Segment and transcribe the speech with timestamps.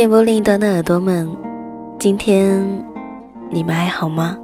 [0.00, 1.28] 电波另一端的耳朵们，
[1.98, 2.66] 今天
[3.50, 4.34] 你们还好吗？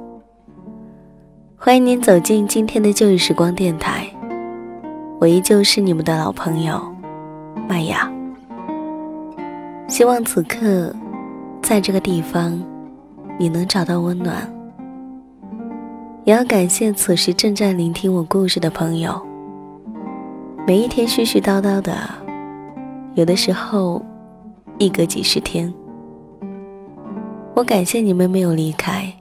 [1.57, 4.07] 欢迎您走进今天的旧日时光电台，
[5.19, 6.79] 我依旧是你们的老朋友
[7.67, 8.07] 麦雅。
[9.87, 10.93] 希望此刻
[11.63, 12.63] 在这个地方，
[13.39, 14.47] 你能找到温暖。
[16.23, 19.19] 也要感谢此时正在聆听我故事的朋友。
[20.67, 21.97] 每一天絮絮叨叨的，
[23.15, 23.99] 有的时候
[24.77, 25.73] 一隔几十天。
[27.55, 29.11] 我感谢你们没有离开，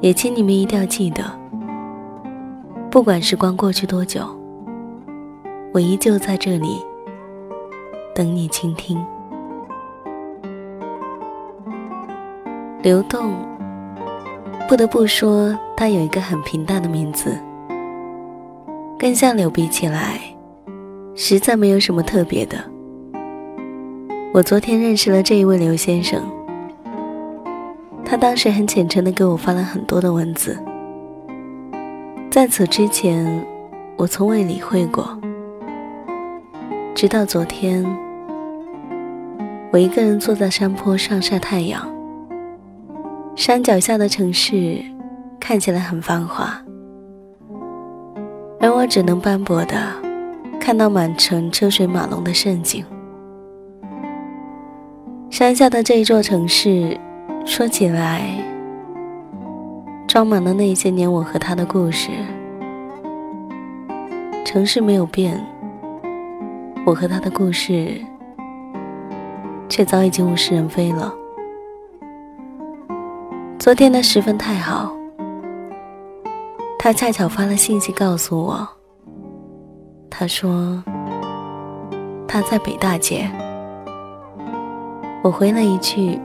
[0.00, 1.24] 也请你们一定要记得，
[2.90, 4.24] 不管时光过去多久，
[5.72, 6.80] 我依旧在这里
[8.14, 9.04] 等你倾听。
[12.82, 13.34] 流动，
[14.68, 17.36] 不得不说，它有一个很平淡的名字，
[18.96, 20.20] 跟像柳比起来。
[21.14, 22.56] 实在没有什么特别的。
[24.34, 26.22] 我昨天认识了这一位刘先生，
[28.02, 30.58] 他当时很虔诚的给我发了很多的文字。
[32.30, 33.46] 在此之前，
[33.94, 35.20] 我从未理会过。
[36.94, 37.84] 直到昨天，
[39.70, 41.86] 我一个人坐在山坡上晒太阳，
[43.36, 44.82] 山脚下的城市
[45.38, 46.58] 看起来很繁华，
[48.60, 49.76] 而我只能斑驳的。
[50.58, 52.82] 看到满城车水马龙的盛景，
[55.42, 56.96] 山下的这一座城市，
[57.44, 58.32] 说起来，
[60.06, 62.10] 装满了那些年我和他的故事。
[64.44, 65.44] 城市没有变，
[66.86, 68.00] 我和他的故事，
[69.68, 71.12] 却早已经物是人非了。
[73.58, 74.94] 昨天的十分太好，
[76.78, 78.68] 他恰巧发了信息告诉我。
[80.08, 80.80] 他说
[82.28, 83.28] ：“他在北大街。”
[85.22, 86.18] 我回了一句：“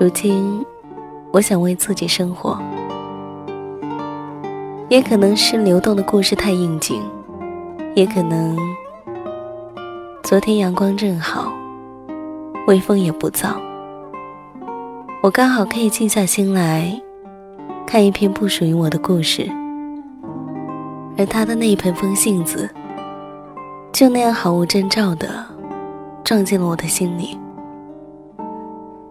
[0.00, 0.66] 如今，
[1.30, 2.58] 我想为自己生活。
[4.88, 7.00] 也可能是流动的故事太应景，
[7.94, 8.58] 也可能
[10.24, 11.52] 昨天阳光正好，
[12.66, 13.50] 微风也不燥，
[15.22, 17.00] 我刚好可以静下心来，
[17.86, 19.48] 看一篇不属于我的故事。”
[21.16, 22.68] 而他的那一盆风信子，
[23.92, 25.28] 就那样毫无征兆的
[26.28, 27.38] 撞进了我的心里。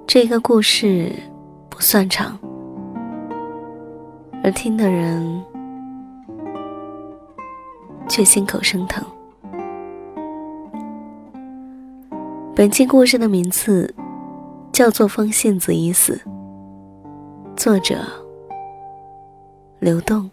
[0.06, 1.12] 这个故事
[1.68, 2.38] 不算长，
[4.44, 5.44] 而听的人
[8.08, 9.04] 却心口生疼。
[12.56, 13.96] 本期故事的名字
[14.72, 16.22] 叫做《风信子已死》，
[17.56, 17.96] 作者
[19.80, 20.30] 流动。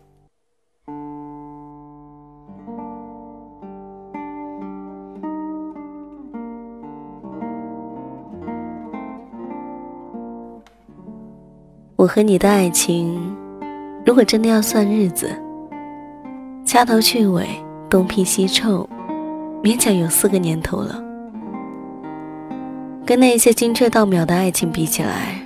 [12.05, 13.35] 我和你的爱情，
[14.05, 15.35] 如果真的要算日子，
[16.63, 17.49] 掐头去尾、
[17.89, 18.87] 东拼西凑，
[19.63, 21.03] 勉强有四个年头了。
[23.07, 25.41] 跟那些精确到秒的爱情比起来，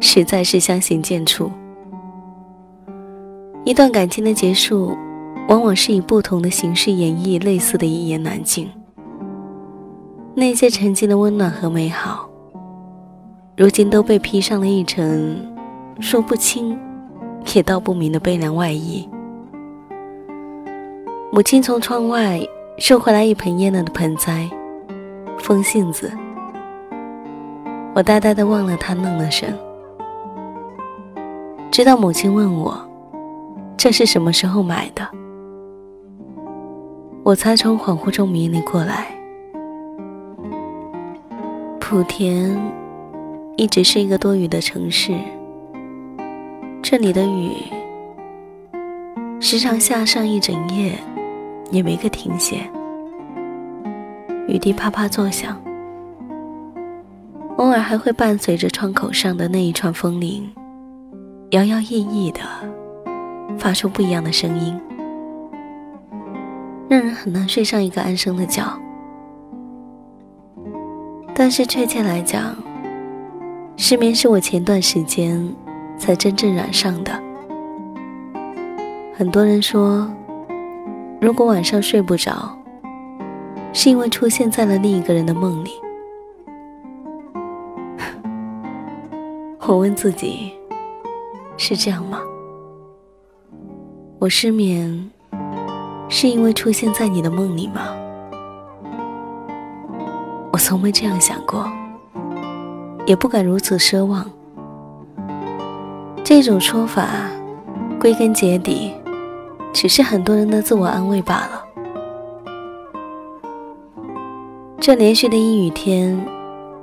[0.00, 1.48] 实在是相形见绌。
[3.64, 4.96] 一段感情的结束，
[5.48, 8.68] 往往是以不同的形式演绎类似的一言难尽。
[10.34, 12.28] 那些曾经的温暖和美好，
[13.56, 15.53] 如今都被披上了一层。
[16.00, 16.78] 说不清，
[17.54, 19.08] 也道不明的悲凉外衣。
[21.32, 22.40] 母亲从窗外
[22.78, 24.48] 收回来一盆蔫了的盆栽，
[25.38, 26.12] 风信子。
[27.94, 29.56] 我呆呆的望了他，愣了神。
[31.70, 32.76] 直到母亲问我，
[33.76, 35.08] 这是什么时候买的，
[37.22, 39.06] 我才从恍惚中迷离过来。
[41.80, 42.56] 莆田
[43.56, 45.14] 一直是一个多雨的城市。
[46.86, 47.50] 这里的雨
[49.40, 50.92] 时常下上一整夜，
[51.70, 52.58] 也没个停歇。
[54.46, 55.58] 雨滴啪啪作响，
[57.56, 60.46] 偶尔还会伴随着窗口上的那一串风铃，
[61.52, 62.40] 摇摇曳曳的
[63.56, 64.78] 发出不一样的声音，
[66.86, 68.62] 让人很难睡上一个安生的觉。
[71.34, 72.54] 但是确切来讲，
[73.74, 75.50] 失眠是我前段时间。
[75.96, 77.12] 才真正染上的。
[79.16, 80.10] 很多人说，
[81.20, 82.56] 如果晚上睡不着，
[83.72, 85.70] 是因为出现在了另一个人的梦里。
[89.66, 90.52] 我问自己，
[91.56, 92.20] 是这样吗？
[94.18, 95.10] 我失眠，
[96.08, 97.96] 是因为出现在你的梦里吗？
[100.52, 101.70] 我从没这样想过，
[103.06, 104.24] 也不敢如此奢望。
[106.36, 107.30] 这种说法，
[108.00, 108.92] 归根结底，
[109.72, 111.64] 只是很多人的自我安慰罢了。
[114.80, 116.20] 这连续的阴雨天，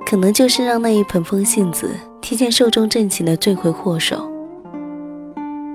[0.06, 1.90] 可能就是让那一盆风信子
[2.22, 4.26] 提前寿终正寝的罪魁祸首。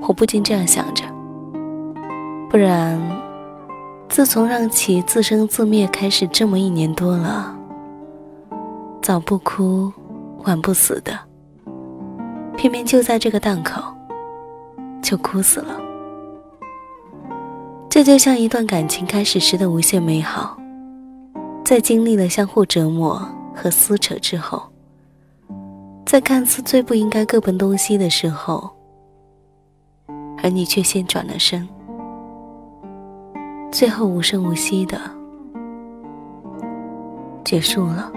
[0.08, 1.04] 我不禁这样想着，
[2.50, 3.00] 不然，
[4.10, 7.56] 自从让其自生自灭开始这么一年多了，
[9.04, 9.94] 早不哭，
[10.46, 11.27] 晚不死的。
[12.58, 13.82] 偏偏就在这个档口，
[15.02, 15.80] 就哭死了。
[17.88, 20.58] 这就像一段感情开始时的无限美好，
[21.64, 23.22] 在经历了相互折磨
[23.54, 24.62] 和撕扯之后，
[26.04, 28.70] 在看似最不应该各奔东西的时候，
[30.42, 31.68] 而你却先转了身，
[33.72, 35.00] 最后无声无息的
[37.44, 38.12] 结束了。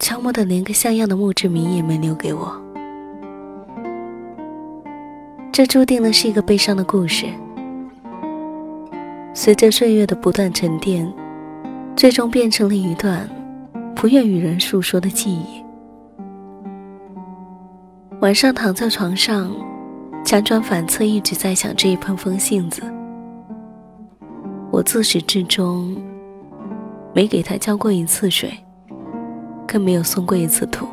[0.00, 2.60] 悄默的，连个像样的墓志铭也没留给我。
[5.52, 7.26] 这注定了是一个悲伤的故事。
[9.34, 11.06] 随着岁月的不断沉淀，
[11.94, 13.28] 最终变成了一段
[13.94, 15.62] 不愿与人诉说的记忆。
[18.20, 19.54] 晚上躺在床上，
[20.24, 22.82] 辗转反侧，一直在想这一盆风信子。
[24.70, 25.94] 我自始至终
[27.14, 28.50] 没给他浇过一次水。
[29.70, 30.84] 更没有送过一次土，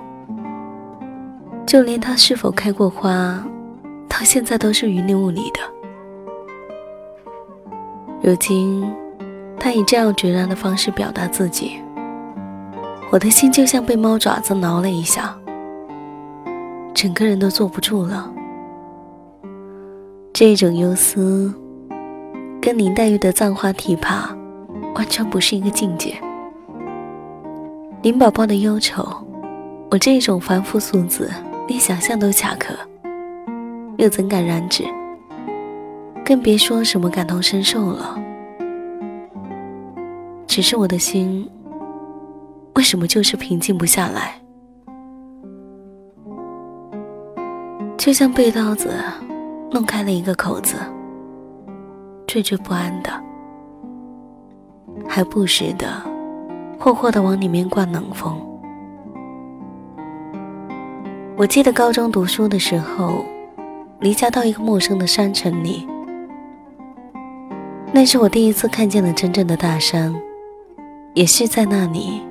[1.65, 3.43] 就连它是否开过花，
[4.07, 5.59] 到现在都是云里雾里的。
[8.21, 8.87] 如今，
[9.59, 11.81] 他以这样决然的方式表达自己，
[13.09, 15.35] 我的心就像被猫爪子挠了一下，
[16.93, 18.31] 整个人都坐不住了。
[20.31, 21.51] 这种忧思，
[22.61, 24.29] 跟林黛玉的葬花题跋，
[24.93, 26.13] 完全不是一个境界。
[28.07, 29.05] 林宝宝的忧愁，
[29.91, 31.29] 我这种凡夫俗子
[31.67, 32.73] 连想象都卡壳，
[33.97, 34.85] 又怎敢染指？
[36.23, 38.17] 更别说什么感同身受了。
[40.47, 41.45] 只是我的心，
[42.75, 44.39] 为什么就是平静不下来？
[47.97, 48.89] 就像被刀子
[49.69, 50.77] 弄开了一个口子，
[52.25, 53.11] 惴惴不安的，
[55.05, 56.01] 还不时的。
[56.79, 58.39] 霍霍的往里面灌冷风。
[61.35, 63.25] 我记得高中读书的时候，
[63.99, 65.87] 离家到一个陌生的山城里，
[67.91, 70.15] 那是我第一次看见了真正的大山，
[71.13, 72.21] 也是在那里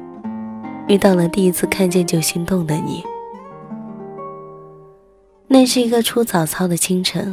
[0.87, 3.05] 遇到了第一次看见就心动的你。
[5.49, 7.33] 那是一个出早操的清晨，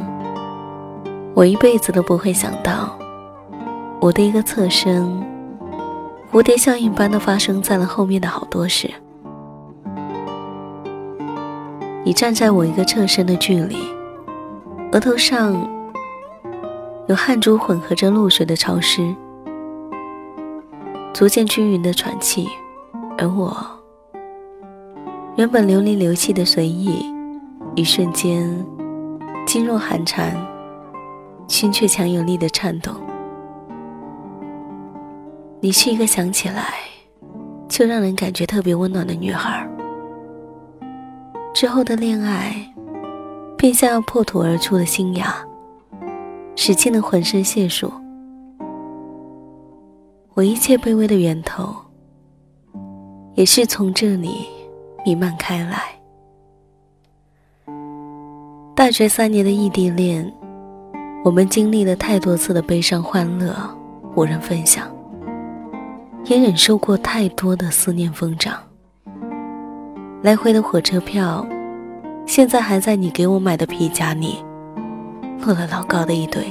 [1.34, 2.96] 我一辈子都不会想到，
[4.00, 5.33] 我的一个侧身。
[6.34, 8.90] 蝴蝶效应般的发生在了后面的好多事。
[12.02, 13.76] 你站在我一个侧身的距离，
[14.90, 15.54] 额头上
[17.06, 19.14] 有汗珠混合着露水的潮湿，
[21.12, 22.48] 逐渐均匀的喘气，
[23.16, 23.56] 而我
[25.36, 27.14] 原本流里流气的随意，
[27.76, 28.66] 一瞬间
[29.46, 30.36] 噤若寒蝉，
[31.46, 32.92] 心却强有力的颤动。
[35.64, 36.74] 你是一个想起来
[37.70, 39.66] 就让人感觉特别温暖的女孩。
[41.54, 42.54] 之后的恋爱，
[43.56, 45.34] 便像要破土而出的新芽，
[46.54, 47.90] 使尽了浑身解数。
[50.34, 51.74] 我一切卑微的源头，
[53.32, 54.46] 也是从这里
[55.02, 55.82] 弥漫开来。
[58.76, 60.30] 大学三年的异地恋，
[61.24, 63.56] 我们经历了太多次的悲伤欢乐，
[64.14, 64.93] 无人分享。
[66.26, 68.58] 也忍受过太多的思念疯长，
[70.22, 71.46] 来回的火车票，
[72.24, 74.42] 现在还在你给我买的皮夹里，
[75.44, 76.42] 落了老高的一堆。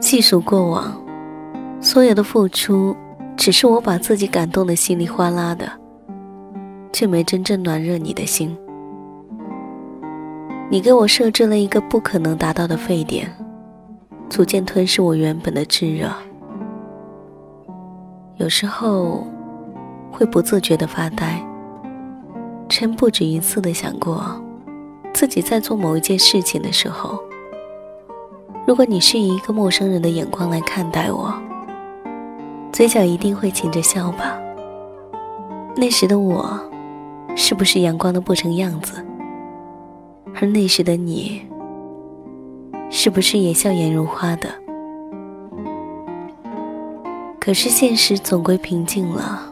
[0.00, 0.98] 细数过往，
[1.78, 2.96] 所有的付出，
[3.36, 5.70] 只是我把自己感动的稀里哗啦的，
[6.90, 8.56] 却没真正暖热你的心。
[10.70, 13.30] 你给我设置了一个不可能达到的沸点，
[14.30, 16.10] 逐渐吞噬我原本的炙热。
[18.38, 19.26] 有时候
[20.12, 21.44] 会不自觉的发呆，
[22.68, 24.40] 真不止一次的想过，
[25.12, 27.18] 自己在做某一件事情的时候，
[28.64, 31.34] 如果你是以一个陌生人的眼光来看待我，
[32.72, 34.38] 嘴角一定会噙着笑吧？
[35.74, 36.60] 那时的我，
[37.34, 39.04] 是不是阳光的不成样子？
[40.40, 41.42] 而那时的你，
[42.88, 44.48] 是不是也笑颜如花的？
[47.48, 49.50] 可是现实总归平静了，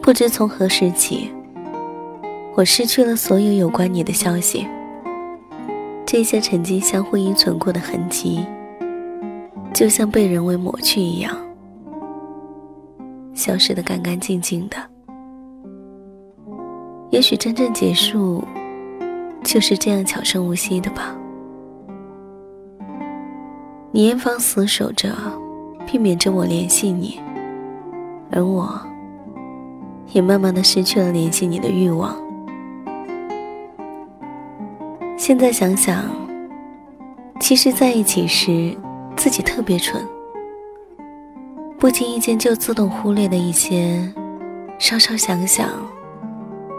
[0.00, 1.28] 不知从何时起，
[2.54, 4.64] 我失去了所有有关你的消息。
[6.06, 8.46] 这些曾经相互依存过的痕迹，
[9.74, 11.36] 就像被人为抹去一样，
[13.34, 14.76] 消失的干干净净的。
[17.10, 18.44] 也许真正结束，
[19.42, 21.16] 就是这样悄声无息的吧。
[23.90, 25.12] 你严防死守着，
[25.86, 27.20] 避免着我联系你，
[28.32, 28.78] 而我，
[30.12, 32.16] 也慢慢的失去了联系你的欲望。
[35.16, 36.04] 现在想想，
[37.38, 38.76] 其实在一起时，
[39.16, 40.04] 自己特别蠢，
[41.78, 44.12] 不经意间就自动忽略了一些，
[44.78, 45.68] 稍稍想想，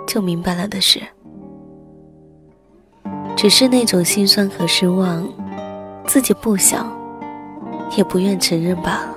[0.06, 1.02] 就明白了的事，
[3.38, 5.28] 只是那种心酸和失望，
[6.06, 6.97] 自己不想。
[7.96, 9.16] 也不愿承认罢了。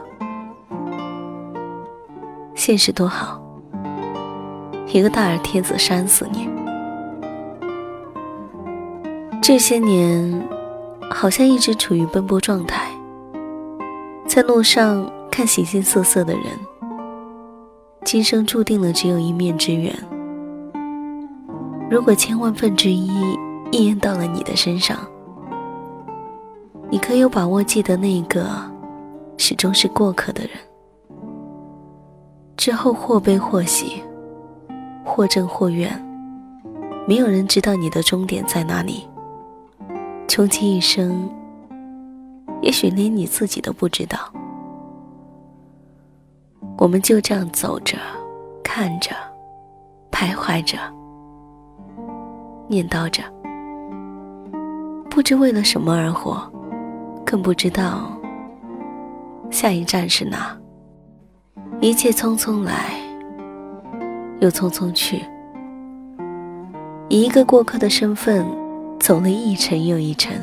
[2.54, 3.40] 现实多好，
[4.88, 6.48] 一个大耳贴子扇死你。
[9.42, 10.48] 这些年，
[11.10, 12.90] 好像一直处于奔波状态，
[14.26, 16.44] 在路上看形形色色的人，
[18.04, 19.92] 今生注定了只有一面之缘。
[21.90, 23.10] 如果千万分之一
[23.72, 24.96] 应验到了你的身上。
[26.90, 28.48] 你可有把握记得那个
[29.38, 30.50] 始终是过客的人？
[32.56, 34.02] 之后或悲或喜，
[35.04, 35.90] 或正或怨，
[37.06, 39.08] 没有人知道你的终点在哪里。
[40.26, 41.30] 穷其一生，
[42.60, 44.18] 也许连你自己都不知道。
[46.76, 47.96] 我们就这样走着，
[48.64, 49.10] 看着，
[50.10, 50.76] 徘徊着，
[52.66, 53.22] 念叨着，
[55.08, 56.50] 不知为了什么而活。
[57.30, 58.10] 更不知道
[59.52, 60.58] 下一站是哪。
[61.80, 63.00] 一切匆匆来，
[64.40, 65.22] 又匆匆去。
[67.08, 68.44] 以一个过客的身份，
[68.98, 70.34] 走了一程又一程。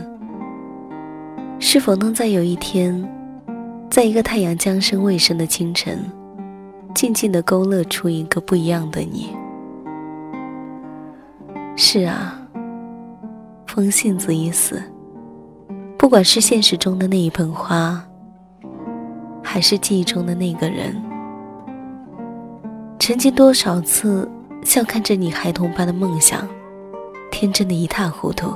[1.60, 3.06] 是否能在有一天，
[3.90, 6.00] 在一个太阳将升未升的清晨，
[6.96, 9.36] 静静的勾勒出一个不一样的你？
[11.76, 12.40] 是啊，
[13.66, 14.82] 风信子已死。
[16.08, 18.02] 不管是现实中的那一盆花，
[19.44, 20.96] 还是记忆中的那个人，
[22.98, 24.26] 曾经多少次
[24.64, 26.48] 笑看着你孩童般的梦想，
[27.30, 28.54] 天真的一塌糊涂，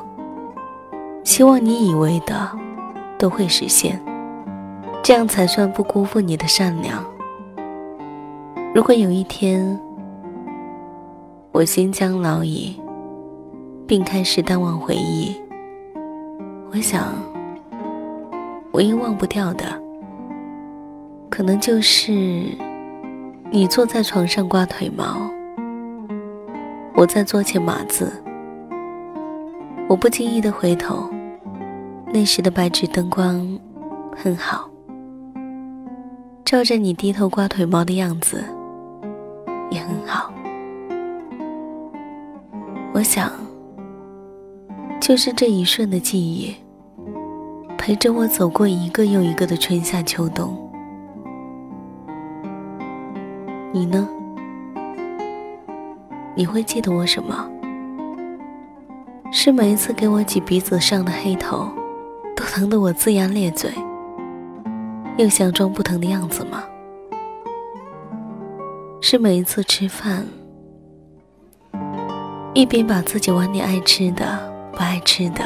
[1.25, 2.49] 希望你以为的
[3.19, 4.01] 都会实现，
[5.03, 7.03] 这样才算不辜负你的善良。
[8.73, 9.77] 如果有一天
[11.51, 12.79] 我心将老矣，
[13.85, 15.35] 并开始淡忘回忆，
[16.71, 17.03] 我想。
[18.73, 19.65] 唯一忘不掉的，
[21.29, 22.11] 可能就是
[23.51, 25.29] 你坐在床上刮腿毛，
[26.95, 28.11] 我在桌前码字。
[29.89, 31.09] 我不经意的回头，
[32.13, 33.59] 那时的白炽灯光
[34.15, 34.69] 很好，
[36.45, 38.41] 照着你低头刮腿毛的样子
[39.69, 40.31] 也很好。
[42.93, 43.29] 我想，
[45.01, 46.55] 就是这一瞬的记忆。
[47.81, 50.55] 陪着我走过一个又一个的春夏秋冬，
[53.73, 54.07] 你呢？
[56.35, 57.49] 你会记得我什么？
[59.31, 61.71] 是每一次给我挤鼻子上的黑头，
[62.35, 63.71] 都疼得我龇牙咧嘴，
[65.17, 66.61] 又想装不疼的样子吗？
[69.01, 70.23] 是每一次吃饭，
[72.53, 74.37] 一边把自己碗里爱吃的、
[74.71, 75.41] 不爱吃的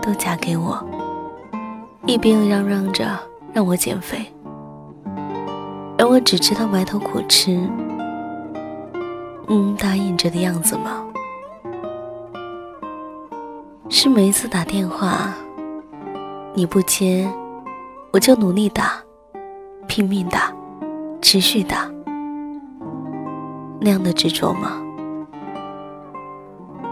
[0.00, 0.82] 都夹给我。
[2.08, 3.06] 一边嚷嚷着
[3.52, 4.24] 让我减肥，
[5.98, 7.60] 而我只知道埋头苦吃，
[9.46, 11.04] 嗯，答应着的样子吗？
[13.90, 15.34] 是每一次打电话，
[16.54, 17.30] 你不接，
[18.10, 18.94] 我就努力打，
[19.86, 20.50] 拼命打，
[21.20, 21.86] 持续打，
[23.82, 24.82] 那样的执着吗？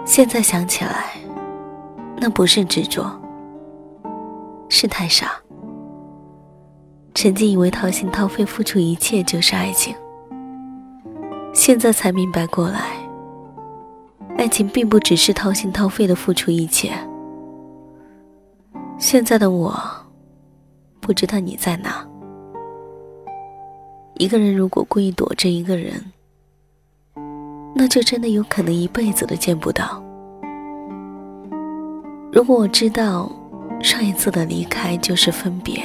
[0.04, 1.14] 现在想起来，
[2.18, 3.10] 那不是执着。
[4.78, 5.32] 是太傻，
[7.14, 9.96] 曾经以为掏心掏肺付出一切就是爱情，
[11.54, 12.90] 现在才明白过来，
[14.36, 16.92] 爱情并不只是掏心掏肺的付出一切。
[18.98, 19.74] 现在的我，
[21.00, 22.06] 不知道你在哪。
[24.18, 26.12] 一个人如果故意躲着一个人，
[27.74, 30.04] 那就真的有可能一辈子都见不到。
[32.30, 33.32] 如果我知道。
[33.80, 35.82] 上一次的离开就是分别。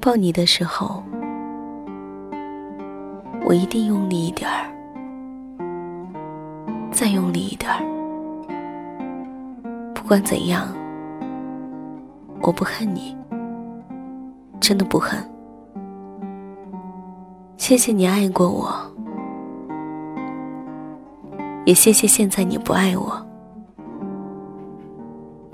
[0.00, 1.02] 抱你的时候，
[3.44, 4.70] 我一定用力一点儿，
[6.90, 7.82] 再用力一点儿。
[9.94, 10.68] 不管怎样，
[12.40, 13.16] 我不恨你，
[14.60, 15.18] 真的不恨。
[17.56, 18.72] 谢谢你爱过我，
[21.66, 23.27] 也谢谢现在你不爱我。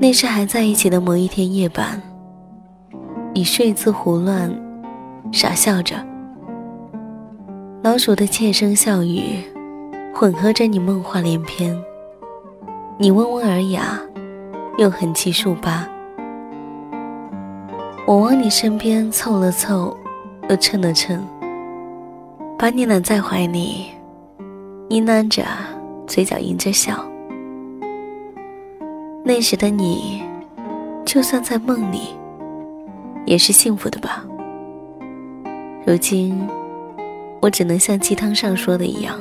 [0.05, 1.99] 那是还在一起的某一天夜半，
[3.33, 4.55] 你睡姿胡乱，
[5.33, 5.97] 傻笑着，
[7.83, 9.43] 老鼠的窃声笑语
[10.15, 11.75] 混合着你梦话连篇，
[12.99, 13.99] 你温文尔雅，
[14.77, 15.89] 又横七竖八。
[18.07, 19.97] 我往你身边凑了凑，
[20.51, 21.27] 又称了称。
[22.59, 23.87] 把你揽在怀里，
[24.91, 25.47] 呢喃着，
[26.07, 27.03] 嘴角迎着笑。
[29.27, 30.23] 那时的你，
[31.07, 32.15] 就算在梦里，
[33.25, 34.23] 也是幸福的吧？
[35.87, 36.47] 如今，
[37.41, 39.19] 我只能像鸡汤上说的一样，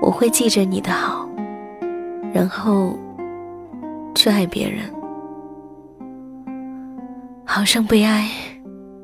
[0.00, 1.28] 我会记着你的好，
[2.32, 2.96] 然后
[4.14, 4.84] 去爱别人，
[7.44, 8.28] 好生悲哀，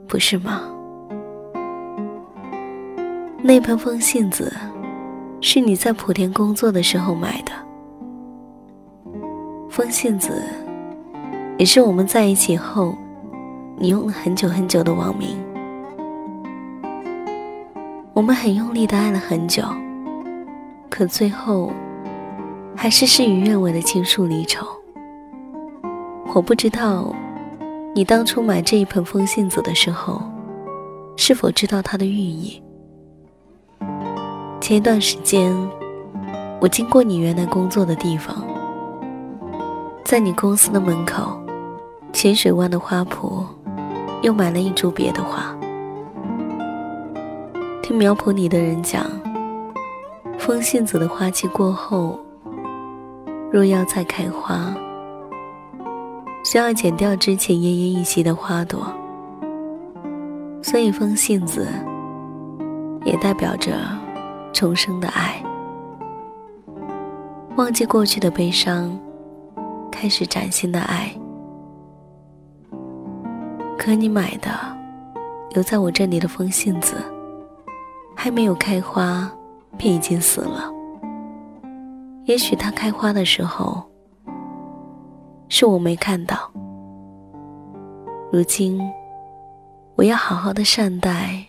[0.07, 0.63] 不是吗？
[3.43, 4.57] 那盆风信子，
[5.41, 7.66] 是你在莆田工作的时候买的。
[9.87, 10.43] 风信子，
[11.59, 12.99] 也是我们在一起后，
[13.79, 15.39] 你用了很久很久的网名。
[18.13, 19.63] 我们很用力的爱了很久，
[20.91, 21.71] 可最后，
[22.75, 24.67] 还是事与愿违的情疏离愁。
[26.35, 27.15] 我不知道，
[27.95, 30.21] 你当初买这一盆风信子的时候，
[31.15, 32.61] 是否知道它的寓意。
[34.61, 35.57] 前一段时间，
[36.61, 38.45] 我经过你原来工作的地方，
[40.07, 41.37] 在你公司的门口，
[42.13, 43.45] 浅水湾的花圃，
[44.23, 45.53] 又买了一株别的花。
[47.83, 49.05] 听苗圃里的人讲，
[50.39, 52.21] 风信子的花期过后，
[53.51, 54.73] 若要再开花，
[56.45, 58.87] 需要剪掉之前奄奄一息的花朵，
[60.63, 61.67] 所以风信子
[63.05, 63.73] 也代表着。
[64.53, 65.43] 重生的爱，
[67.57, 68.99] 忘记过去的悲伤，
[69.99, 71.11] 开始崭新的爱。
[73.79, 74.51] 可你买的
[75.53, 76.97] 留在我这里的风信子，
[78.15, 79.27] 还没有开花，
[79.79, 80.71] 便已经死了。
[82.27, 83.83] 也许它开花的时候，
[85.49, 86.37] 是我没看到。
[88.31, 88.79] 如今，
[89.95, 91.43] 我要好好的善待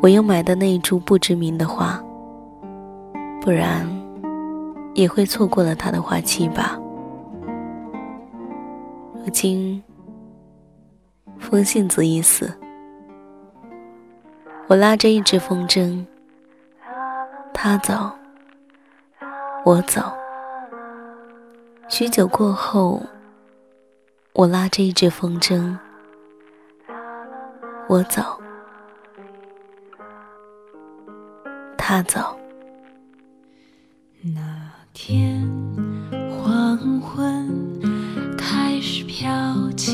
[0.00, 2.02] 我又买的那一株不知名的花。
[3.42, 3.86] 不然，
[4.94, 6.80] 也会错过了它的花期吧。
[9.20, 9.82] 如今，
[11.38, 12.52] 风信子已死，
[14.68, 16.04] 我拉着一只风筝，
[17.52, 18.10] 他走，
[19.64, 20.00] 我走。
[21.88, 23.02] 许久过后，
[24.34, 25.76] 我拉着一只风筝，
[27.88, 28.22] 我走，
[31.76, 32.38] 他走。
[34.34, 35.40] 那天
[36.30, 37.67] 黄昏，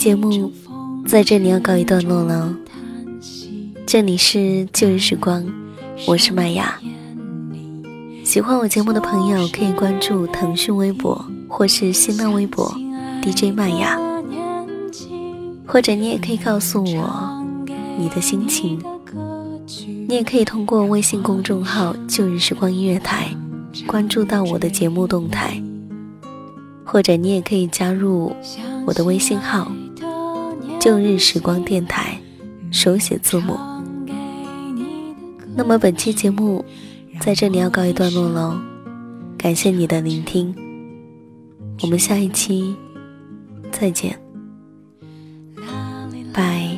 [0.00, 0.50] 节目
[1.06, 2.56] 在这里要告一段落了。
[3.86, 5.44] 这里是旧日时光，
[6.06, 6.80] 我是麦雅。
[8.24, 12.74] 喜欢我节目的朋友可以关注腾讯微博或是新浪微博
[13.22, 14.00] DJ 麦雅，
[15.66, 17.44] 或者你也可以告诉我
[17.98, 18.82] 你的心情。
[20.08, 23.28] 你也可以通过微信公众号“旧日时光音乐台”
[23.86, 25.62] 关注到我的节目动态，
[26.86, 28.34] 或者你也可以加入
[28.86, 29.70] 我的微信号
[30.80, 32.18] “旧日时光电台”，
[32.72, 33.56] 手写字母。
[35.54, 36.64] 那么本期节目
[37.20, 38.58] 在这里要告一段落喽，
[39.36, 40.54] 感谢你的聆听，
[41.82, 42.74] 我们下一期
[43.70, 44.18] 再见，
[46.32, 46.69] 拜。